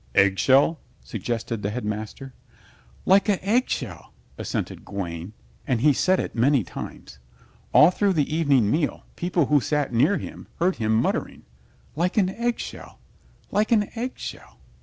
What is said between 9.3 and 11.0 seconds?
who sat near him heard him